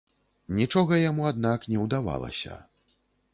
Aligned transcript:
Нічога 0.59 0.97
яму, 1.09 1.27
аднак, 1.31 1.67
не 1.75 1.83
ўдавалася. 1.85 2.59